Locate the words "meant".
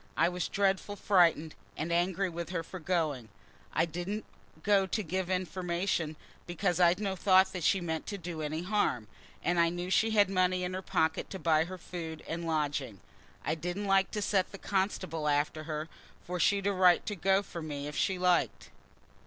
7.81-8.07